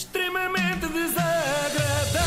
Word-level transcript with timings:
extremamente 0.00 0.86
desagradável. 0.86 2.20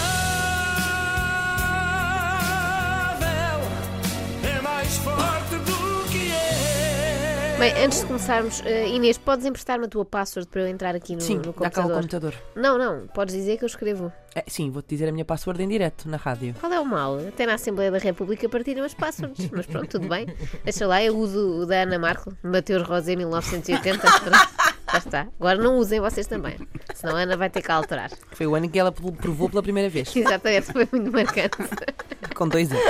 É 4.47 4.61
mais 4.61 4.95
forte 4.97 5.55
do 5.55 6.11
que 6.11 6.31
é. 6.31 7.55
Bem, 7.57 7.73
antes 7.83 8.01
de 8.01 8.05
começarmos, 8.05 8.61
eh, 8.65 8.89
Inês, 8.89 9.17
podes 9.17 9.45
emprestar-me 9.47 9.85
a 9.85 9.87
tua 9.87 10.05
password 10.05 10.47
para 10.49 10.61
eu 10.61 10.67
entrar 10.67 10.95
aqui 10.95 11.15
no, 11.15 11.21
Sim, 11.21 11.37
no 11.37 11.51
dá 11.53 11.71
cá 11.71 11.81
o 11.81 11.89
computador? 11.89 12.01
computador. 12.01 12.33
Não, 12.55 12.77
não, 12.77 13.07
podes 13.07 13.33
dizer 13.33 13.57
que 13.57 13.63
eu 13.63 13.67
escrevo. 13.67 14.13
É, 14.35 14.43
sim, 14.47 14.69
vou-te 14.69 14.89
dizer 14.89 15.07
a 15.09 15.11
minha 15.11 15.25
password 15.25 15.61
em 15.63 15.67
direto, 15.67 16.07
na 16.09 16.17
rádio. 16.17 16.53
Qual 16.59 16.71
é 16.71 16.79
o 16.79 16.85
mal? 16.85 17.17
Até 17.27 17.45
na 17.47 17.53
Assembleia 17.55 17.89
da 17.91 17.97
República 17.99 18.47
partilham 18.49 18.83
as 18.85 18.93
passwords, 18.93 19.49
mas 19.51 19.65
pronto, 19.65 19.87
tudo 19.87 20.07
bem. 20.07 20.27
Deixa 20.63 20.85
lá, 20.87 21.03
eu 21.03 21.15
uso 21.17 21.61
o 21.61 21.65
da 21.65 21.81
Ana 21.83 21.97
Marco, 21.99 22.35
Mateus 22.43 22.87
Rosé 22.87 23.15
1980. 23.15 23.99
Pronto, 23.99 24.52
Já 24.93 24.99
está. 24.99 25.27
Agora 25.39 25.57
não 25.57 25.77
usem 25.77 25.99
vocês 25.99 26.27
também, 26.27 26.55
senão 26.93 27.15
a 27.15 27.21
Ana 27.21 27.35
vai 27.35 27.49
ter 27.49 27.63
que 27.63 27.71
alterar. 27.71 28.11
Foi 28.31 28.45
o 28.45 28.53
ano 28.53 28.69
que 28.69 28.77
ela 28.77 28.91
provou 28.91 29.49
pela 29.49 29.63
primeira 29.63 29.89
vez, 29.89 30.13
Exatamente, 30.15 30.71
foi 30.71 30.87
muito 30.91 31.11
marcante. 31.11 31.57
com 32.35 32.47
dois 32.47 32.71
anos. 32.71 32.83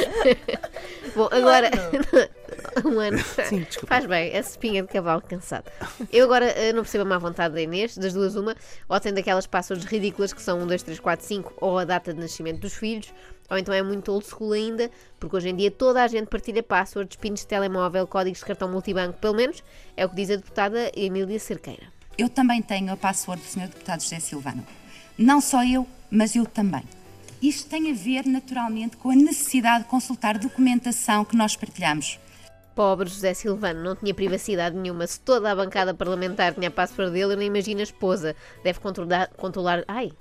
Bom, 1.15 1.29
agora. 1.31 1.69
um 2.83 2.99
ano. 2.99 3.19
Sim, 3.47 3.59
desculpa. 3.59 3.87
Faz 3.87 4.05
bem, 4.05 4.35
a 4.35 4.39
espinha 4.39 4.81
de 4.81 4.89
cavalo 4.89 5.21
cansado. 5.21 5.71
Eu 6.11 6.25
agora 6.25 6.45
eh, 6.45 6.73
não 6.73 6.81
percebo 6.81 7.03
a 7.03 7.07
má 7.07 7.17
vontade 7.17 7.53
da 7.53 7.61
Inês, 7.61 7.97
das 7.97 8.13
duas 8.13 8.35
uma, 8.35 8.55
ou 8.89 8.99
tem 8.99 9.13
daquelas 9.13 9.47
passwords 9.47 9.85
ridículas 9.85 10.33
que 10.33 10.41
são 10.41 10.59
1, 10.59 10.67
2, 10.67 10.83
3, 10.83 10.99
4, 10.99 11.25
5, 11.25 11.53
ou 11.61 11.77
a 11.77 11.85
data 11.85 12.13
de 12.13 12.19
nascimento 12.19 12.59
dos 12.61 12.73
filhos, 12.73 13.13
ou 13.49 13.57
então 13.57 13.73
é 13.73 13.81
muito 13.81 14.11
old 14.11 14.25
school 14.25 14.53
ainda, 14.53 14.89
porque 15.19 15.35
hoje 15.35 15.49
em 15.49 15.55
dia 15.55 15.69
toda 15.69 16.03
a 16.03 16.07
gente 16.07 16.27
partilha 16.27 16.63
passwords, 16.63 17.15
pins 17.17 17.41
de 17.41 17.47
telemóvel, 17.47 18.07
códigos 18.07 18.39
de 18.39 18.45
cartão 18.45 18.67
multibanco, 18.67 19.19
pelo 19.19 19.35
menos 19.35 19.63
é 19.95 20.05
o 20.05 20.09
que 20.09 20.15
diz 20.15 20.31
a 20.31 20.35
deputada 20.35 20.91
Emília 20.95 21.39
Cerqueira. 21.39 21.93
Eu 22.17 22.29
também 22.29 22.61
tenho 22.61 22.93
a 22.93 22.97
password 22.97 23.41
do 23.41 23.47
Sr. 23.47 23.67
Deputado 23.67 24.01
José 24.01 24.19
Silvano. 24.19 24.65
Não 25.17 25.41
só 25.41 25.63
eu, 25.63 25.87
mas 26.11 26.35
eu 26.35 26.45
também. 26.45 26.83
Isto 27.41 27.69
tem 27.69 27.91
a 27.91 27.93
ver, 27.93 28.25
naturalmente, 28.25 28.97
com 28.97 29.09
a 29.09 29.15
necessidade 29.15 29.83
de 29.83 29.89
consultar 29.89 30.37
documentação 30.37 31.25
que 31.25 31.35
nós 31.35 31.55
partilhamos. 31.55 32.19
Pobre 32.75 33.09
José 33.09 33.33
Silvano, 33.33 33.83
não 33.83 33.95
tinha 33.95 34.13
privacidade 34.13 34.75
nenhuma. 34.75 35.05
Se 35.05 35.19
toda 35.19 35.51
a 35.51 35.55
bancada 35.55 35.93
parlamentar 35.93 36.53
tinha 36.53 36.67
a 36.67 36.71
password 36.71 37.11
dele, 37.11 37.33
eu 37.33 37.37
nem 37.37 37.47
imagino 37.47 37.79
a 37.81 37.83
esposa. 37.83 38.35
Deve 38.63 38.79
controlar. 38.79 39.27
controlar 39.35 39.83
ai! 39.87 40.11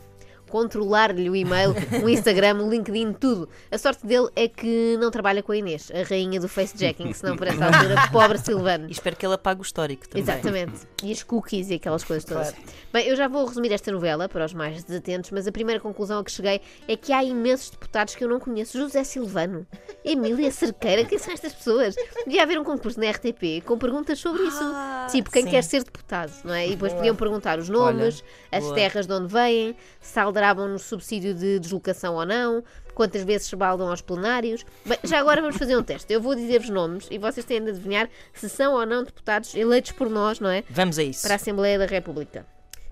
Controlar-lhe 0.53 1.31
o 1.31 1.35
e-mail, 1.35 1.75
o 2.05 2.11
Instagram, 2.11 2.57
o 2.57 2.69
LinkedIn, 2.69 3.15
tudo. 3.15 3.49
A 3.71 3.79
sorte 3.79 4.07
dele 4.07 4.29
é 4.37 4.47
que 4.47 4.99
não 5.01 5.11
trabalha 5.11 5.43
com 5.43 5.51
a 5.51 5.57
Inês, 5.57 5.91
a 5.91 6.07
rainha 6.07 6.39
do 6.39 6.47
facejacking, 6.47 7.11
senão 7.15 7.39
por 7.39 7.47
essa 7.47 7.65
altura, 7.65 7.95
pobre 8.13 8.37
Silvano. 8.37 8.87
E 8.87 8.93
espero 8.93 9.17
que 9.17 9.25
ele 9.25 9.33
apague 9.33 9.61
o 9.61 9.63
histórico 9.63 10.07
também. 10.07 10.23
Exatamente. 10.23 10.81
E 11.03 11.11
as 11.11 11.23
cookies 11.23 11.71
e 11.71 11.75
aquelas 11.77 12.05
coisas 12.05 12.27
todas. 12.27 12.55
Bem, 12.93 13.09
eu 13.09 13.17
já 13.17 13.29
vou 13.29 13.47
resumir 13.47 13.73
esta 13.73 13.91
novela 13.91 14.29
para 14.29 14.45
os 14.45 14.53
mais 14.53 14.85
desatentos, 14.85 15.31
mas 15.31 15.49
a 15.49 15.53
primeira 15.53 15.81
conclusão 15.81 16.19
a 16.19 16.25
que 16.25 16.31
cheguei 16.31 16.61
é 16.87 16.97
que 16.97 17.15
há 17.15 17.25
imensos 17.25 17.71
deputados 17.71 18.15
que 18.15 18.23
eu 18.23 18.29
não 18.29 18.39
conheço. 18.39 18.79
José 18.79 19.05
Silvano, 19.05 19.67
Emília 20.05 20.51
Cerqueira, 20.51 21.07
quem 21.07 21.19
são 21.19 21.33
estas 21.33 21.55
pessoas? 21.55 21.95
Devia 22.27 22.43
haver 22.43 22.61
um 22.61 22.65
concurso 22.65 23.01
na 23.01 23.11
RTP 23.11 23.65
com 23.65 23.79
perguntas 23.79 24.19
sobre 24.19 24.43
isso. 24.43 24.63
tipo, 25.11 25.31
quem 25.31 25.45
sim. 25.45 25.51
quer 25.51 25.65
ser 25.65 25.83
deputado, 25.83 26.31
não 26.45 26.53
é? 26.53 26.67
E 26.67 26.71
depois 26.73 26.93
podiam 26.93 27.17
perguntar 27.17 27.59
os 27.59 27.71
nomes, 27.71 28.23
as 28.51 28.63
boa. 28.65 28.75
terras 28.75 29.07
de 29.07 29.13
onde 29.15 29.33
vêm, 29.33 29.75
se 29.99 30.21
aldrabam 30.43 30.69
no 30.69 30.79
subsídio 30.79 31.35
de 31.35 31.61
deslocação 31.61 32.15
ou 32.15 32.27
não, 32.27 32.65
quantas 32.95 33.23
vezes 33.23 33.47
se 33.47 33.57
baldam 33.57 33.89
aos 33.89 34.01
plenários. 34.01 34.65
Bem, 34.85 34.99
já 35.05 35.21
agora 35.21 35.41
vamos 35.41 35.57
fazer 35.57 35.77
um 35.77 35.83
teste. 35.83 36.13
Eu 36.13 36.21
vou 36.21 36.35
dizer-vos 36.35 36.69
nomes 36.69 37.07
e 37.11 37.19
vocês 37.19 37.47
têm 37.47 37.63
de 37.63 37.71
adivinhar 37.71 38.09
se 38.35 38.49
são 38.49 38.75
ou 38.75 38.85
não 38.85 39.05
deputados 39.05 39.55
eleitos 39.55 39.93
por 39.93 40.11
nós, 40.11 40.41
não 40.41 40.51
é? 40.51 40.65
Vamos 40.69 40.99
a 40.99 41.03
isso. 41.03 41.23
Para 41.23 41.35
a 41.35 41.37
Assembleia 41.37 41.79
da 41.79 41.87
República. 41.87 42.45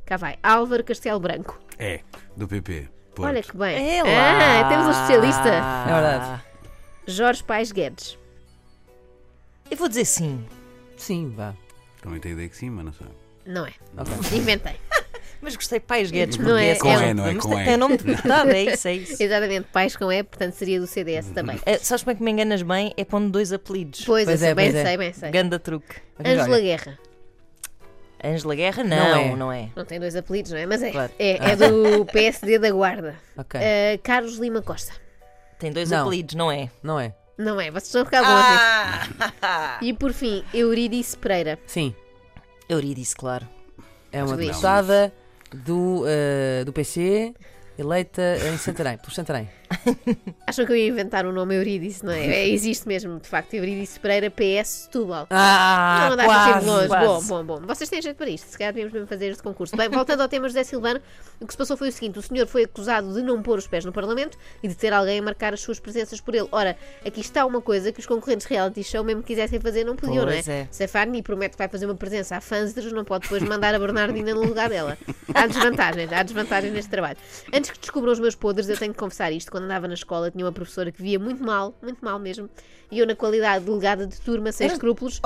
Cá 0.07 0.17
vai. 0.17 0.39
Álvaro 0.43 0.85
Castelo 0.85 1.19
Branco. 1.19 1.61
É, 1.79 2.01
do 2.37 2.47
PP. 2.47 2.89
Porto. 3.15 3.29
Olha 3.29 3.43
que 3.43 3.57
bem. 3.57 3.99
É 3.99 4.03
lá. 4.03 4.61
Ah, 4.61 4.69
temos 4.69 4.87
um 4.87 4.91
especialista. 4.91 5.49
É 5.49 5.93
verdade. 5.93 6.43
Jorge 7.07 7.43
Paes 7.43 7.73
Guedes. 7.73 8.17
Eu 9.69 9.77
vou 9.77 9.89
dizer 9.89 10.05
sim. 10.05 10.45
Sim, 10.97 11.33
vá. 11.37 11.55
Também 12.01 12.21
tem 12.21 12.33
ideia 12.33 12.49
que 12.49 12.57
sim, 12.57 12.71
mas 12.71 12.85
não 12.85 12.93
sabe. 12.93 13.11
Não 13.47 13.67
é. 13.67 13.73
Ok. 13.97 14.39
Inventei. 14.39 14.77
Mas 15.43 15.57
gostei 15.57 15.81
Pais 15.81 16.11
Guedes. 16.11 16.37
Não 16.37 16.45
porque 16.51 16.63
é- 16.65 16.73
assim, 16.73 16.89
é 16.89 16.99
um- 17.11 17.15
não 17.15 17.27
é 17.27 17.35
com 17.35 17.59
E. 17.59 17.65
tem 17.65 17.77
nome 17.77 17.97
de 17.97 18.05
deputado, 18.05 18.51
é 18.51 18.63
isso, 18.65 18.89
é 18.89 18.93
isso. 18.97 19.23
Exatamente. 19.23 19.67
Paes 19.73 19.97
com 19.97 20.13
E, 20.13 20.23
portanto 20.23 20.53
seria 20.55 20.79
do 20.79 20.87
CDS 20.87 21.31
também. 21.31 21.59
É, 21.65 21.79
sabes 21.79 22.03
como 22.05 22.13
é 22.13 22.15
que 22.17 22.23
me 22.23 22.31
enganas 22.31 22.61
bem? 22.63 22.93
É 22.97 23.05
pondo 23.05 23.31
dois 23.31 23.53
apelidos. 23.53 24.05
Pois, 24.05 24.27
Pois 24.27 24.43
é, 24.43 24.55
bem 24.55 24.67
pois 24.71 24.75
é. 24.75 24.85
sei, 24.85 24.97
bem 24.99 25.13
sei. 25.13 25.31
Ganda 25.31 25.59
truque. 25.59 25.97
Ângela 26.23 26.61
Guerra. 26.61 26.99
Ângela 28.23 28.55
Guerra? 28.55 28.85
Não, 28.85 29.27
Não 29.29 29.37
não 29.37 29.53
é. 29.53 29.63
é. 29.63 29.69
Não 29.75 29.85
tem 29.85 29.99
dois 29.99 30.15
apelidos, 30.15 30.53
não 30.53 30.59
é? 30.59 30.67
Mas 30.67 30.83
é. 30.83 30.91
Claro. 30.91 31.13
É, 31.19 31.53
é 31.53 31.57
do 31.57 32.05
PSD 32.13 32.59
da 32.59 32.71
Guarda. 32.71 33.15
Ok. 33.37 33.59
Uh, 33.59 33.99
Carlos 34.03 34.37
Lima 34.37 34.61
Costa. 34.61 34.93
Tem 35.59 35.73
dois 35.73 35.91
Não. 35.91 36.03
apelidos, 36.07 36.35
não 36.35 36.51
é? 36.53 36.71
Não 36.83 37.01
é? 37.01 37.15
Não 37.39 37.59
é? 37.59 37.71
Vocês 37.71 37.85
estão 37.87 38.03
a 38.03 38.05
ficar 38.05 38.21
bons. 38.23 39.31
Ah! 39.43 39.79
E 39.81 39.95
por 39.95 40.13
fim, 40.13 40.45
Eurídice 40.53 41.17
Pereira. 41.17 41.59
Sim. 41.67 41.95
Euridice, 42.69 43.17
claro. 43.17 43.49
É 44.13 44.23
uma 44.23 44.37
Não. 44.37 44.37
deputada 44.37 45.11
do, 45.55 46.05
eh, 46.07 46.65
do 46.65 46.73
PC, 46.73 47.35
eleita 47.79 48.23
em 48.49 48.57
Santarém, 48.57 48.99
por 48.99 49.13
Santarém. 49.13 49.60
Acham 50.47 50.67
que 50.67 50.73
eu 50.73 50.77
ia 50.77 50.89
inventar 50.89 51.27
o 51.27 51.33
nome 51.33 51.55
Eurídice, 51.57 52.05
não 52.05 52.13
é? 52.13 52.27
é 52.27 52.49
existe 52.49 52.87
mesmo, 52.89 53.19
de 53.21 53.29
facto, 53.29 53.55
Eurídice 53.55 53.99
Pereira, 54.01 54.31
PS 54.31 54.69
Setúbal. 54.69 55.27
Ah, 55.31 56.07
não 56.07 56.13
andaste 56.15 56.33
quase, 56.33 56.59
assim 56.59 56.67
longe. 56.67 56.89
quase. 56.89 57.29
Bom, 57.29 57.45
bom, 57.45 57.61
bom. 57.61 57.67
Vocês 57.67 57.89
têm 57.91 58.03
jeito 58.03 58.17
para 58.17 58.29
isto. 58.29 58.47
Se 58.47 58.59
calhar 58.59 58.73
devíamos 58.73 58.93
mesmo 58.93 59.07
fazer 59.07 59.27
este 59.29 59.43
concurso. 59.43 59.77
Bem, 59.77 59.89
voltando 59.89 60.21
ao 60.21 60.29
tema 60.29 60.49
José 60.49 60.65
Silvano, 60.65 61.01
o 61.41 61.47
que 61.47 61.53
se 61.53 61.57
passou 61.59 61.77
foi 61.77 61.89
o 61.89 61.93
seguinte: 61.93 62.19
o 62.19 62.23
senhor 62.23 62.47
foi 62.47 62.65
acusado 62.65 63.13
de 63.15 63.23
não 63.23 63.43
pôr 63.43 63.59
os 63.59 63.67
pés 63.67 63.85
no 63.85 63.93
Parlamento 63.93 64.37
e 64.63 64.69
de 64.69 64.75
ter 64.75 64.93
alguém 64.93 65.19
a 65.19 65.23
marcar 65.23 65.55
as 65.55 65.61
suas 65.61 65.79
presenças 65.79 66.21
por 66.21 66.35
ele. 66.35 66.49
Ora, 66.53 66.77
aqui 67.05 67.21
está 67.21 67.47
uma 67.47 67.61
coisa 67.61 67.93
que 67.93 68.01
os 68.01 68.07
concorrentes 68.07 68.47
reality 68.47 68.83
show, 68.83 69.05
mesmo 69.05 69.23
que 69.23 69.29
quisessem 69.29 69.61
fazer, 69.61 69.85
não 69.85 69.97
podiam, 69.97 70.25
Pois 70.25 70.47
não 70.47 70.55
é? 70.55 70.61
é. 70.61 70.69
Se 70.71 70.85
a 70.85 70.89
Fanny 70.89 71.23
promete 71.23 71.53
que 71.53 71.59
vai 71.59 71.69
fazer 71.69 71.87
uma 71.87 71.95
presença 71.95 72.37
à 72.37 72.41
Fanzers, 72.41 72.93
não 72.93 73.05
pode 73.05 73.23
depois 73.23 73.43
mandar 73.43 73.75
a 73.75 73.79
Bernardina 73.79 74.35
no 74.35 74.43
lugar 74.45 74.69
dela. 74.69 74.99
Há 75.35 75.47
desvantagens, 75.47 76.13
há 76.13 76.23
desvantagens 76.23 76.73
neste 76.73 76.91
trabalho. 76.91 77.17
Antes 77.53 77.71
que 77.71 77.79
descubram 77.79 78.13
os 78.13 78.19
meus 78.21 78.35
podres, 78.35 78.69
eu 78.69 78.77
tenho 78.77 78.93
que 78.93 78.99
confessar 78.99 79.33
isto. 79.33 79.51
Quando 79.51 79.70
andava 79.71 79.87
na 79.87 79.95
escola, 79.95 80.31
tinha 80.31 80.45
uma 80.45 80.53
professora 80.53 80.91
que 80.91 81.01
via 81.01 81.19
muito 81.19 81.43
mal, 81.43 81.75
muito 81.81 82.05
mal 82.05 82.19
mesmo, 82.19 82.51
e 82.91 82.99
eu, 82.99 83.07
na 83.07 83.15
qualidade 83.15 83.65
de 83.65 83.71
delegada 83.71 84.07
de 84.07 84.21
turma, 84.21 84.51
sem 84.51 84.67
escrúpulos, 84.67 85.21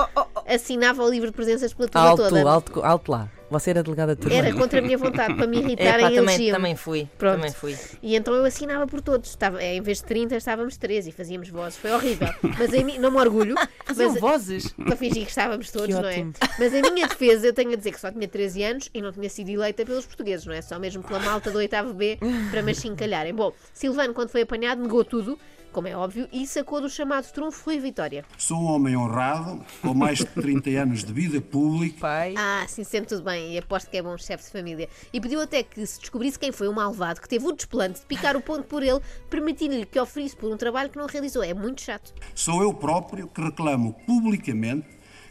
assinava 0.47 1.03
o 1.03 1.09
livro 1.09 1.29
de 1.29 1.33
presenças 1.33 1.73
pela 1.73 1.89
turma 1.89 2.09
Alto, 2.09 2.23
toda. 2.29 2.49
alto, 2.49 2.81
alto 2.83 3.11
lá. 3.11 3.29
Você 3.59 3.69
era 3.69 3.81
delegada 3.81 4.15
de 4.15 4.21
turma. 4.21 4.35
Era 4.37 4.53
contra 4.53 4.79
a 4.79 4.81
minha 4.81 4.97
vontade, 4.97 5.33
para 5.33 5.47
me 5.47 5.57
É, 5.57 5.59
irritarem 5.61 6.05
pá, 6.05 6.11
e 6.11 6.15
também, 6.15 6.51
também 6.51 6.75
fui. 6.75 7.07
Pronto. 7.17 7.35
Também 7.37 7.51
fui. 7.51 7.77
E 8.01 8.15
então 8.15 8.33
eu 8.33 8.43
assinava 8.43 8.85
por 8.85 9.01
todos. 9.01 9.29
Estava, 9.29 9.63
em 9.63 9.81
vez 9.81 9.99
de 9.99 10.03
30, 10.05 10.35
estávamos 10.35 10.75
13 10.77 11.09
e 11.09 11.11
fazíamos 11.13 11.49
vozes. 11.49 11.77
Foi 11.77 11.91
horrível. 11.91 12.27
Mas 12.57 12.73
em 12.73 12.83
mim, 12.83 12.97
não 12.97 13.11
me 13.11 13.17
orgulho. 13.17 13.55
Faziam 13.85 14.11
mas, 14.11 14.19
vozes. 14.19 14.73
para 14.73 14.95
fingir 14.95 15.23
que 15.23 15.29
estávamos 15.29 15.71
todos, 15.71 15.87
Que 15.87 16.01
não 16.01 16.07
é? 16.09 16.27
Mas 16.59 16.73
em 16.73 16.81
minha 16.91 17.07
defesa, 17.07 17.47
eu 17.47 17.53
tenho 17.53 17.71
a 17.71 17.75
dizer 17.75 17.91
que 17.91 17.99
só 17.99 18.11
tinha 18.11 18.27
13 18.27 18.63
anos 18.63 18.89
e 18.93 19.01
não 19.01 19.11
tinha 19.11 19.29
sido 19.29 19.49
eleita 19.49 19.85
pelos 19.85 20.05
portugueses, 20.05 20.45
não 20.45 20.53
é? 20.53 20.61
Só 20.61 20.77
mesmo 20.77 21.01
pela 21.03 21.19
malta 21.19 21.49
do 21.49 21.57
8 21.57 21.93
B 21.93 22.17
para 22.51 22.61
me 22.61 22.71
achincalharem. 22.71 23.33
Bom, 23.33 23.53
Silvano, 23.73 24.13
quando 24.13 24.29
foi 24.29 24.41
apanhado, 24.41 24.81
negou 24.81 25.03
tudo, 25.05 25.39
como 25.75 25.89
é 25.89 25.97
óbvio, 25.97 26.29
e 26.31 26.47
sacou 26.47 26.79
do 26.79 26.89
chamado 26.89 27.29
trunfo 27.33 27.69
e 27.69 27.77
vitória. 27.77 28.23
Sou 28.37 28.57
um 28.57 28.67
homem 28.67 28.95
honrado, 28.95 29.61
com 29.81 29.93
mais 29.93 30.19
de 30.19 30.25
30 30.25 30.69
anos 30.69 31.03
de 31.03 31.11
vida 31.11 31.41
pública. 31.41 31.99
Pai. 31.99 32.33
Ah, 32.37 32.65
sim, 32.65 32.85
sempre 32.85 33.09
tudo 33.09 33.25
bem, 33.25 33.53
e 33.53 33.57
aposto 33.57 33.89
que 33.89 33.97
é 33.97 34.01
bom 34.01 34.17
chefe 34.17 34.45
de 34.45 34.51
família. 34.51 34.87
E 35.11 35.19
pediu 35.19 35.41
até 35.41 35.63
que 35.63 35.85
se 35.85 35.99
descobrisse 35.99 36.39
quem 36.39 36.53
foi 36.53 36.69
o 36.69 36.73
malvado 36.73 37.19
que 37.19 37.27
teve 37.27 37.45
o 37.45 37.51
desplante 37.51 37.99
de 37.99 38.05
picar 38.05 38.37
o 38.37 38.41
ponto 38.41 38.63
por 38.63 38.81
ele, 38.81 39.01
permitindo-lhe 39.29 39.85
que 39.85 39.99
oferisse 39.99 40.33
por 40.33 40.49
um 40.49 40.55
trabalho 40.55 40.89
que 40.89 40.97
não 40.97 41.07
realizou. 41.07 41.43
É 41.43 41.53
muito 41.53 41.81
chato. 41.81 42.13
Sou 42.33 42.63
eu 42.63 42.73
próprio 42.73 43.27
que 43.27 43.41
reclamo 43.41 43.91
publicamente 44.07 44.87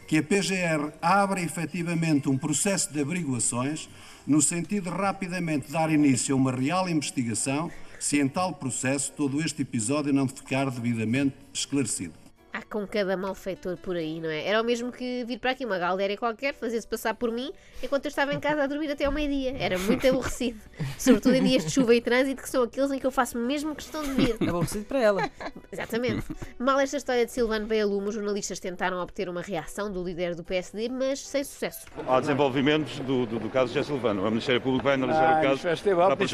que 0.07 0.19
a 0.19 0.21
PGR 0.21 0.93
abra 1.01 1.41
efetivamente 1.41 2.29
um 2.29 2.37
processo 2.37 2.93
de 2.93 3.01
averiguações 3.01 3.89
no 4.27 4.39
sentido 4.43 4.91
de 4.91 4.95
rapidamente 4.95 5.71
dar 5.71 5.91
início 5.91 6.35
a 6.35 6.37
uma 6.37 6.51
real 6.51 6.87
investigação 6.87 7.71
se 7.99 8.19
em 8.19 8.27
tal 8.27 8.53
processo 8.53 9.11
todo 9.11 9.41
este 9.41 9.61
episódio 9.61 10.13
não 10.13 10.27
ficar 10.27 10.69
devidamente 10.69 11.35
esclarecido. 11.53 12.24
Com 12.69 12.85
cada 12.87 13.15
malfeitor 13.15 13.77
por 13.77 13.95
aí, 13.95 14.19
não 14.19 14.29
é? 14.29 14.45
Era 14.47 14.61
o 14.61 14.63
mesmo 14.65 14.91
que 14.91 15.23
vir 15.25 15.39
para 15.39 15.51
aqui 15.51 15.63
uma 15.65 15.77
galera 15.77 16.17
qualquer, 16.17 16.53
fazer-se 16.53 16.87
passar 16.87 17.13
por 17.13 17.31
mim, 17.31 17.51
enquanto 17.81 18.05
eu 18.05 18.09
estava 18.09 18.33
em 18.33 18.39
casa 18.39 18.63
a 18.63 18.67
dormir 18.67 18.91
até 18.91 19.05
ao 19.05 19.11
meio-dia. 19.11 19.55
Era 19.57 19.77
muito 19.77 20.05
aborrecido. 20.09 20.59
Sobretudo 20.97 21.35
em 21.35 21.43
dias 21.43 21.63
de 21.65 21.71
chuva 21.71 21.93
e 21.95 22.01
trânsito, 22.01 22.41
que 22.41 22.49
são 22.49 22.63
aqueles 22.63 22.91
em 22.91 22.99
que 22.99 23.05
eu 23.05 23.11
faço 23.11 23.37
mesmo 23.37 23.75
questão 23.75 24.03
de 24.03 24.11
vir. 24.11 24.35
Aborrecido 24.41 24.85
para 24.85 24.99
ela. 24.99 25.29
Exatamente. 25.71 26.25
Mal 26.59 26.79
esta 26.79 26.97
história 26.97 27.25
de 27.25 27.31
Silvano 27.31 27.65
veio 27.65 27.83
a 27.83 27.87
lume, 27.87 28.09
os 28.09 28.15
jornalistas 28.15 28.59
tentaram 28.59 28.97
obter 28.99 29.29
uma 29.29 29.41
reação 29.41 29.91
do 29.91 30.03
líder 30.03 30.35
do 30.35 30.43
PSD, 30.43 30.89
mas 30.89 31.19
sem 31.19 31.43
sucesso. 31.43 31.85
Há 32.07 32.19
desenvolvimentos 32.19 32.99
do, 32.99 33.25
do, 33.25 33.39
do 33.39 33.49
caso 33.49 33.73
José 33.73 33.83
Silvano. 33.83 34.21
O 34.25 34.29
Ministério 34.29 34.59
Público 34.59 34.83
vai 34.83 34.95
analisar 34.95 35.35
Ah, 35.35 35.39
o 35.39 35.43
caso 35.43 35.55
bom, 35.57 35.61
para, 36.07 36.15
para 36.17 36.25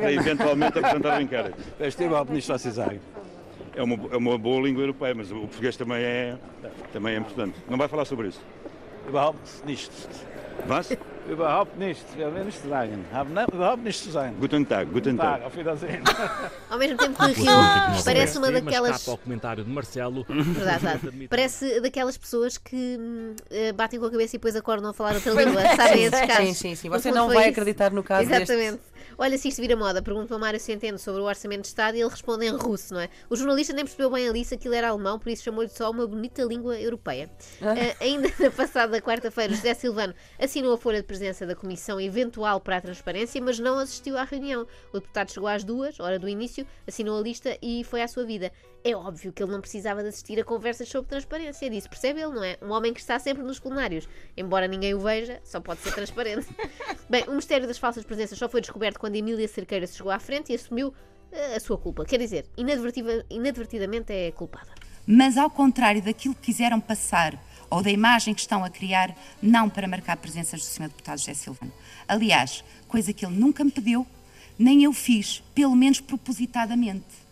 não 0.00 0.08
é? 0.08 0.14
eventualmente 0.14 0.78
apresentar 0.78 1.18
o 1.18 1.22
inquérito. 1.22 1.56
Festival 1.78 2.24
Ministro 2.24 2.54
Acisaga. 2.54 3.00
É 3.76 3.82
uma, 3.82 3.94
é 4.10 4.16
uma 4.16 4.38
boa 4.38 4.60
língua 4.66 4.82
europeia, 4.82 5.14
mas 5.14 5.30
o 5.30 5.40
português 5.40 5.76
também 5.76 6.02
é, 6.02 6.36
também 6.92 7.14
é 7.14 7.18
importante. 7.18 7.54
Não 7.68 7.76
vai 7.76 7.86
falar 7.88 8.06
sobre 8.06 8.28
isso. 8.28 8.40
Vamos 9.10 9.62
nisto. 9.66 9.92
Vai? 10.66 10.82
Überhaupt 11.28 11.76
nicht. 11.78 12.02
Wir 12.16 12.32
werden 12.32 12.46
nicht 12.46 12.62
sagen. 12.62 13.04
Haben 13.12 13.32
überhaupt 13.52 13.82
nicht 13.84 14.02
zu 14.02 14.10
sagen. 14.10 14.36
Guten 14.40 14.66
Tag, 14.66 14.88
guten 14.92 15.18
Tag, 15.18 15.42
auf 15.44 15.54
Wiedersehen. 15.56 16.02
Ao 16.70 16.78
mesmo 16.78 16.96
tempo 16.96 17.18
que 17.34 17.42
O 17.42 18.04
parece 18.04 18.38
uma 18.38 18.50
daquelas. 18.50 19.06
ao 19.08 19.18
comentário 19.18 19.64
de 19.64 19.70
Marcelo. 19.70 20.24
Verdade, 20.28 20.98
verdade. 20.98 21.28
Parece 21.28 21.80
daquelas 21.80 22.16
pessoas 22.16 22.56
que 22.56 22.96
hum, 22.98 23.34
eh, 23.50 23.72
batem 23.72 23.98
com 24.00 24.06
a 24.06 24.10
cabeça 24.10 24.36
e 24.36 24.38
depois 24.38 24.56
acordam 24.56 24.90
a 24.90 24.94
falar 24.94 25.14
outra 25.16 25.32
língua. 25.32 25.60
Sabem 25.76 26.04
esses 26.04 26.20
casos? 26.20 26.36
Sim, 26.46 26.54
sim, 26.54 26.74
sim. 26.74 26.88
Você 26.88 27.10
não 27.10 27.28
vai 27.28 27.48
acreditar 27.48 27.90
no 27.90 28.02
caso 28.02 28.28
deste. 28.28 28.52
Exatamente. 28.52 28.80
Olha, 29.18 29.36
se 29.38 29.48
isto 29.48 29.60
vira 29.60 29.76
moda, 29.76 30.02
pergunto 30.02 30.32
ao 30.32 30.40
Mário 30.40 30.60
Centeno 30.60 30.98
sobre 30.98 31.20
o 31.20 31.24
orçamento 31.24 31.62
de 31.62 31.68
Estado 31.68 31.96
e 31.96 32.00
ele 32.00 32.10
responde 32.10 32.46
em 32.46 32.50
russo, 32.50 32.94
não 32.94 33.00
é? 33.00 33.08
O 33.30 33.36
jornalista 33.36 33.72
nem 33.72 33.84
percebeu 33.84 34.10
bem 34.10 34.28
ali 34.28 34.44
se 34.44 34.54
aquilo 34.54 34.74
era 34.74 34.88
alemão, 34.88 35.18
por 35.18 35.30
isso 35.30 35.42
chamou-lhe 35.42 35.68
só 35.68 35.90
uma 35.90 36.06
bonita 36.06 36.42
língua 36.42 36.78
europeia. 36.80 37.30
Ah, 37.62 37.74
ainda 38.00 38.30
na 38.38 38.50
passada 38.50 39.00
quarta-feira, 39.00 39.54
José 39.54 39.74
Silvano 39.74 40.14
assinou 40.38 40.74
a 40.74 40.78
folha 40.78 41.00
de 41.00 41.06
presença 41.06 41.46
da 41.46 41.54
Comissão 41.54 42.00
Eventual 42.00 42.60
para 42.60 42.76
a 42.76 42.80
Transparência, 42.80 43.40
mas 43.40 43.58
não 43.58 43.78
assistiu 43.78 44.16
à 44.18 44.24
reunião. 44.24 44.66
O 44.92 45.00
deputado 45.00 45.32
chegou 45.32 45.48
às 45.48 45.64
duas, 45.64 45.98
hora 46.00 46.18
do 46.18 46.28
início, 46.28 46.66
assinou 46.86 47.18
a 47.18 47.22
lista 47.22 47.56
e 47.62 47.84
foi 47.84 48.02
à 48.02 48.08
sua 48.08 48.24
vida. 48.24 48.52
É 48.86 48.94
óbvio 48.94 49.32
que 49.32 49.42
ele 49.42 49.50
não 49.50 49.60
precisava 49.60 50.00
de 50.00 50.10
assistir 50.10 50.38
a 50.38 50.44
conversas 50.44 50.88
sobre 50.88 51.10
transparência, 51.10 51.68
disso 51.68 51.90
percebe 51.90 52.20
ele, 52.20 52.32
não 52.32 52.44
é? 52.44 52.56
Um 52.62 52.70
homem 52.70 52.94
que 52.94 53.00
está 53.00 53.18
sempre 53.18 53.42
nos 53.42 53.58
plenários. 53.58 54.08
Embora 54.36 54.68
ninguém 54.68 54.94
o 54.94 55.00
veja, 55.00 55.40
só 55.42 55.60
pode 55.60 55.80
ser 55.80 55.92
transparente. 55.92 56.46
Bem, 57.10 57.24
o 57.24 57.34
mistério 57.34 57.66
das 57.66 57.78
falsas 57.78 58.04
presenças 58.04 58.38
só 58.38 58.48
foi 58.48 58.60
descoberto 58.60 59.00
quando 59.00 59.16
Emília 59.16 59.48
Cerqueira 59.48 59.88
se 59.88 59.96
chegou 59.96 60.12
à 60.12 60.20
frente 60.20 60.52
e 60.52 60.54
assumiu 60.54 60.94
eh, 61.32 61.56
a 61.56 61.58
sua 61.58 61.76
culpa. 61.76 62.04
Quer 62.04 62.20
dizer, 62.20 62.46
inadvertidamente 62.56 64.12
é 64.12 64.30
culpada. 64.30 64.70
Mas 65.04 65.36
ao 65.36 65.50
contrário 65.50 66.00
daquilo 66.00 66.36
que 66.36 66.42
quiseram 66.42 66.78
passar 66.78 67.36
ou 67.68 67.82
da 67.82 67.90
imagem 67.90 68.34
que 68.34 68.40
estão 68.40 68.62
a 68.62 68.70
criar, 68.70 69.16
não 69.42 69.68
para 69.68 69.88
marcar 69.88 70.16
presenças 70.16 70.60
do 70.60 70.66
Sr. 70.66 70.90
Deputado 70.90 71.18
José 71.18 71.34
Silvano. 71.34 71.72
Aliás, 72.06 72.62
coisa 72.86 73.12
que 73.12 73.26
ele 73.26 73.34
nunca 73.34 73.64
me 73.64 73.70
pediu, 73.72 74.06
nem 74.56 74.84
eu 74.84 74.92
fiz, 74.92 75.42
pelo 75.52 75.74
menos 75.74 76.00
propositadamente. 76.00 77.25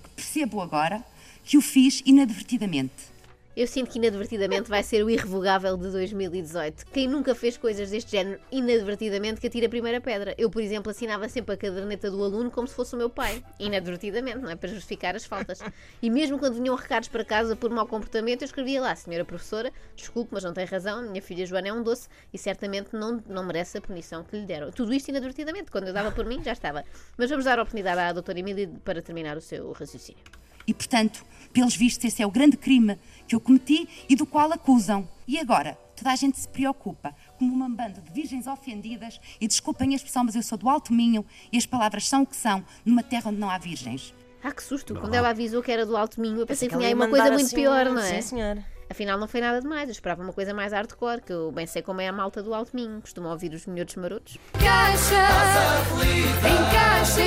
Porque 0.00 0.14
percebo 0.14 0.62
agora 0.62 1.04
que 1.44 1.58
o 1.58 1.62
fiz 1.62 2.02
inadvertidamente. 2.06 3.17
Eu 3.58 3.66
sinto 3.66 3.90
que 3.90 3.98
inadvertidamente 3.98 4.70
vai 4.70 4.84
ser 4.84 5.04
o 5.04 5.10
irrevogável 5.10 5.76
de 5.76 5.90
2018. 5.90 6.86
Quem 6.92 7.08
nunca 7.08 7.34
fez 7.34 7.56
coisas 7.56 7.90
deste 7.90 8.12
género 8.12 8.40
inadvertidamente 8.52 9.40
que 9.40 9.48
atira 9.48 9.66
a 9.66 9.68
primeira 9.68 10.00
pedra. 10.00 10.32
Eu, 10.38 10.48
por 10.48 10.62
exemplo, 10.62 10.92
assinava 10.92 11.28
sempre 11.28 11.56
a 11.56 11.58
caderneta 11.58 12.08
do 12.08 12.22
aluno 12.22 12.52
como 12.52 12.68
se 12.68 12.74
fosse 12.74 12.94
o 12.94 12.96
meu 12.96 13.10
pai. 13.10 13.42
Inadvertidamente, 13.58 14.38
não 14.38 14.48
é? 14.48 14.54
Para 14.54 14.68
justificar 14.68 15.16
as 15.16 15.24
faltas. 15.24 15.58
E 16.00 16.08
mesmo 16.08 16.38
quando 16.38 16.54
vinham 16.54 16.76
recados 16.76 17.08
para 17.08 17.24
casa 17.24 17.56
por 17.56 17.68
mau 17.68 17.84
comportamento, 17.84 18.42
eu 18.42 18.46
escrevia 18.46 18.80
lá, 18.80 18.94
senhora 18.94 19.24
professora, 19.24 19.72
desculpe, 19.96 20.30
mas 20.32 20.44
não 20.44 20.52
tem 20.52 20.64
razão, 20.64 21.02
minha 21.02 21.20
filha 21.20 21.44
Joana 21.44 21.66
é 21.66 21.72
um 21.72 21.82
doce 21.82 22.08
e 22.32 22.38
certamente 22.38 22.90
não, 22.92 23.20
não 23.26 23.44
merece 23.44 23.78
a 23.78 23.80
punição 23.80 24.22
que 24.22 24.36
lhe 24.36 24.46
deram. 24.46 24.70
Tudo 24.70 24.94
isto 24.94 25.08
inadvertidamente. 25.08 25.68
Quando 25.72 25.88
eu 25.88 25.92
dava 25.92 26.12
por 26.12 26.24
mim, 26.24 26.40
já 26.44 26.52
estava. 26.52 26.84
Mas 27.16 27.28
vamos 27.28 27.44
dar 27.44 27.58
a 27.58 27.62
oportunidade 27.62 27.98
à 27.98 28.12
doutora 28.12 28.38
Emília 28.38 28.70
para 28.84 29.02
terminar 29.02 29.36
o 29.36 29.40
seu 29.40 29.72
raciocínio. 29.72 30.22
E, 30.68 30.74
portanto, 30.74 31.24
pelos 31.52 31.74
vistos, 31.74 32.04
esse 32.04 32.22
é 32.22 32.26
o 32.26 32.30
grande 32.30 32.58
crime 32.58 32.98
que 33.26 33.34
eu 33.34 33.40
cometi 33.40 33.88
e 34.08 34.14
do 34.14 34.26
qual 34.26 34.52
acusam. 34.52 35.08
E 35.26 35.38
agora, 35.38 35.78
toda 35.96 36.12
a 36.12 36.16
gente 36.16 36.38
se 36.38 36.46
preocupa, 36.46 37.14
como 37.38 37.52
uma 37.52 37.68
banda 37.68 38.02
de 38.02 38.12
virgens 38.12 38.46
ofendidas, 38.46 39.18
e 39.40 39.48
desculpem 39.48 39.92
a 39.92 39.96
expressão, 39.96 40.24
mas 40.24 40.36
eu 40.36 40.42
sou 40.42 40.58
do 40.58 40.68
Alto 40.68 40.92
Minho 40.92 41.24
e 41.50 41.56
as 41.56 41.64
palavras 41.64 42.06
são 42.06 42.22
o 42.22 42.26
que 42.26 42.36
são, 42.36 42.62
numa 42.84 43.02
terra 43.02 43.30
onde 43.30 43.40
não 43.40 43.50
há 43.50 43.56
virgens. 43.56 44.14
Ah, 44.42 44.52
que 44.52 44.62
susto! 44.62 44.94
Quando 44.94 45.14
ela 45.14 45.30
avisou 45.30 45.62
que 45.62 45.72
era 45.72 45.84
do 45.84 45.96
Alto 45.96 46.20
Minho, 46.20 46.40
eu 46.40 46.46
pensei 46.46 46.68
que 46.68 46.76
tinha 46.76 46.86
aí 46.86 46.94
uma 46.94 47.08
coisa 47.08 47.24
muito 47.32 47.46
assim 47.46 47.56
pior, 47.56 47.86
não 47.86 47.98
é? 47.98 48.20
Sim, 48.20 48.36
senhora. 48.36 48.64
Afinal, 48.90 49.18
não 49.18 49.28
foi 49.28 49.40
nada 49.40 49.60
demais. 49.60 49.88
Eu 49.88 49.92
esperava 49.92 50.22
uma 50.22 50.32
coisa 50.32 50.54
mais 50.54 50.72
hardcore, 50.72 51.20
que 51.22 51.32
eu 51.32 51.52
bem 51.52 51.66
sei 51.66 51.82
como 51.82 52.00
é 52.00 52.08
a 52.08 52.12
malta 52.12 52.42
do 52.42 52.54
Alto 52.54 52.74
Minho. 52.74 53.00
Costumam 53.00 53.30
ouvir 53.32 53.52
os 53.52 53.66
minhotos 53.66 53.96
marotos. 53.96 54.38
Encaixa, 54.54 55.14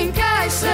encaixa, 0.00 0.66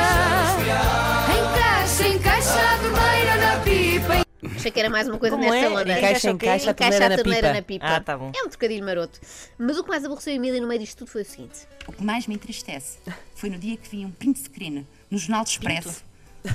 encaixa, 1.39 2.09
encaixa 2.09 2.75
a 2.75 2.79
torneira 2.79 3.37
na 3.37 3.61
pipa. 3.63 4.29
Achei 4.57 4.71
que 4.71 4.81
era 4.81 4.89
mais 4.91 5.09
uma 5.09 5.19
coisa 5.19 5.37
Como 5.37 5.49
nesta 5.51 5.67
é? 5.67 5.69
onda. 5.69 5.83
Encaixa, 5.99 6.31
encaixa 6.31 6.69
a 6.71 6.73
Encaixa 6.73 6.75
torneira 6.75 7.09
na 7.09 7.17
torneira 7.17 7.49
pipa. 7.49 7.55
na 7.55 7.63
pipa. 7.63 7.87
Ah, 7.87 8.01
tá 8.01 8.17
bom. 8.17 8.33
É 8.35 8.43
um 8.45 8.49
trocadilho 8.49 8.85
maroto. 8.85 9.21
Mas 9.59 9.77
o 9.79 9.83
que 9.85 9.89
mais 9.91 10.05
aborreceu 10.05 10.33
a 10.33 10.37
Emília 10.37 10.61
no 10.61 10.67
meio 10.69 10.81
disto 10.81 10.99
tudo 10.99 11.11
foi 11.11 11.23
o 11.23 11.25
seguinte. 11.25 11.61
O 11.87 11.93
que 11.93 12.03
mais 12.05 12.27
me 12.27 12.35
entristece 12.35 12.99
foi 13.35 13.51
no 13.51 13.59
dia 13.59 13.77
que 13.77 13.89
vi 13.89 14.05
um 14.05 14.11
print 14.11 14.39
screen 14.41 14.87
no 15.11 15.19
Jornal 15.19 15.45
do 15.45 15.49
Expresso. 15.49 16.03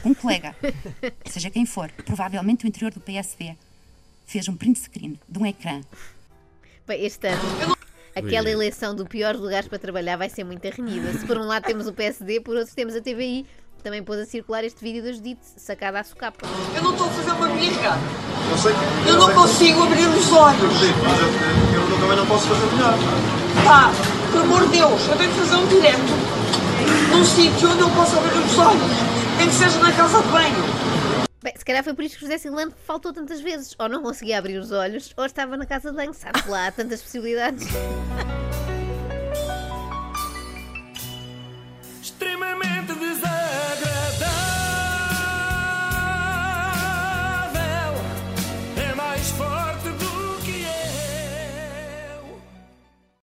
Um 0.06 0.14
colega, 0.14 0.56
seja 1.30 1.50
quem 1.52 1.66
for, 1.66 1.92
provavelmente 2.06 2.66
o 2.66 2.68
interior 2.68 2.92
do 2.92 3.00
PSD, 3.02 3.56
fez 4.26 4.48
um 4.48 4.56
print 4.56 4.80
screen 4.80 5.20
de 5.28 5.40
um 5.40 5.46
ecrã 5.46 5.82
Bem, 6.86 7.06
este 7.06 7.28
ano, 7.28 7.78
aquela 8.14 8.50
eleição 8.50 8.94
do 8.94 9.06
pior 9.06 9.36
lugares 9.38 9.70
para 9.70 9.80
trabalhar 9.80 10.18
vai 10.18 10.30
ser 10.30 10.44
muito 10.44 10.68
arrenhida. 10.68 11.14
Se 11.14 11.26
por 11.26 11.38
um 11.38 11.46
lado 11.46 11.64
temos 11.64 11.88
o 11.88 11.94
PSD, 11.94 12.42
por 12.42 12.58
outro 12.58 12.76
temos 12.76 12.94
a 12.94 13.00
TVI. 13.02 13.46
que 13.78 13.84
Também 13.84 14.04
pôs 14.04 14.20
a 14.20 14.26
circular 14.26 14.66
este 14.66 14.84
vídeo 14.84 15.02
da 15.02 15.14
Judite, 15.14 15.46
sacada 15.56 16.02
à 16.02 16.04
socapa. 16.04 16.46
Eu 16.76 16.84
não 16.84 16.92
estou 16.92 17.08
a 17.08 17.10
fazer 17.12 17.32
uma 17.32 17.48
birra. 17.48 17.98
Eu 19.08 19.18
não 19.18 19.34
consigo 19.34 19.84
abrir 19.84 20.08
os 20.08 20.32
olhos. 20.34 20.82
Eu 21.74 22.00
também 22.02 22.18
não 22.18 22.26
posso 22.28 22.48
fazer 22.50 22.66
melhor. 22.76 22.98
Pá, 23.64 23.92
por 24.32 24.42
amor 24.42 24.66
de 24.68 24.78
Deus, 24.78 25.08
eu 25.08 25.18
tenho 25.18 25.32
que 25.32 25.40
fazer 25.40 25.56
um 25.56 25.68
direto 25.68 26.44
num 27.12 27.24
sítio 27.24 27.70
onde 27.72 27.82
eu 27.82 27.90
posso 27.92 28.18
abrir 28.18 28.38
os 28.40 28.58
olhos. 28.58 28.92
Nem 29.38 29.48
que 29.48 29.56
seja 29.56 29.80
na 29.80 29.92
casa 29.94 30.22
de 30.22 30.28
banho. 30.28 30.93
Se 31.56 31.66
calhar 31.66 31.84
foi 31.84 31.94
por 31.94 32.04
isso 32.04 32.16
que 32.16 32.22
José 32.22 32.38
Silvano 32.38 32.74
faltou 32.86 33.14
tantas 33.14 33.42
vezes. 33.42 33.76
Ou 33.78 33.90
não 33.90 34.02
conseguia 34.02 34.38
abrir 34.38 34.58
os 34.58 34.72
olhos, 34.72 35.14
ou 35.16 35.26
estava 35.26 35.56
na 35.58 35.66
casa 35.66 35.92
de 35.92 35.96
banho, 35.96 36.14
sabe 36.14 36.48
lá, 36.48 36.68
há 36.68 36.72
tantas 36.72 37.02
possibilidades. 37.02 37.68